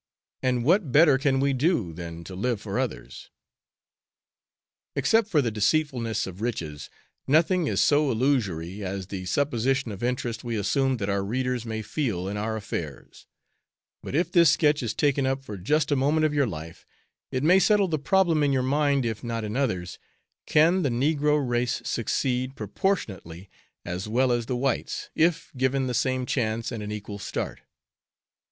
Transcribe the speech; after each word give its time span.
And 0.41 0.63
what 0.63 0.91
better 0.91 1.19
can 1.19 1.39
we 1.39 1.53
do 1.53 1.93
than 1.93 2.23
to 2.23 2.33
live 2.33 2.59
for 2.59 2.79
others? 2.79 3.29
Except 4.95 5.31
the 5.31 5.51
deceitfulness 5.51 6.25
of 6.25 6.41
riches, 6.41 6.89
nothing 7.27 7.67
is 7.67 7.81
so 7.81 8.09
illusory 8.09 8.83
as 8.83 9.05
the 9.05 9.27
supposition 9.27 9.91
of 9.91 10.01
interest 10.01 10.43
we 10.43 10.55
assume 10.55 10.97
that 10.97 11.07
our 11.09 11.23
readers 11.23 11.67
may 11.67 11.83
feel 11.83 12.27
in 12.27 12.35
our 12.35 12.55
affairs; 12.57 13.27
but 14.01 14.15
if 14.15 14.31
this 14.31 14.49
sketch 14.49 14.81
is 14.81 14.95
taken 14.95 15.27
up 15.27 15.43
for 15.45 15.55
just 15.55 15.91
a 15.91 15.95
moment 15.95 16.25
of 16.25 16.33
your 16.33 16.47
life, 16.47 16.83
it 17.31 17.43
may 17.43 17.59
settle 17.59 17.87
the 17.87 17.99
problem 17.99 18.41
in 18.41 18.51
your 18.51 18.63
mind, 18.63 19.05
if 19.05 19.23
not 19.23 19.43
in 19.43 19.55
others, 19.55 19.99
"Can 20.47 20.81
the 20.81 20.89
negro 20.89 21.37
race 21.47 21.79
succeed, 21.85 22.55
proportionately, 22.55 23.51
as 23.85 24.07
well 24.07 24.31
as 24.31 24.47
the 24.47 24.57
whites, 24.57 25.11
if 25.13 25.51
given 25.57 25.85
the 25.85 25.93
same 25.93 26.25
chance 26.25 26.71
and 26.71 26.81
an 26.81 26.91
equal 26.91 27.19
start?" 27.19 27.61